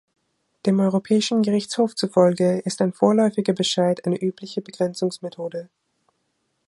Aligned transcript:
Dem 0.65 0.79
Europäischen 0.79 1.43
Gerichtshof 1.43 1.93
zufolge 1.95 2.57
ist 2.65 2.81
ein 2.81 2.91
vorläufiger 2.91 3.53
Bescheid 3.53 4.03
eine 4.07 4.17
übliche 4.19 4.59
Begrenzungsmethode. 4.59 5.69